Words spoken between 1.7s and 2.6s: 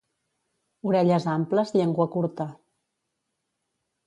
llengua curta.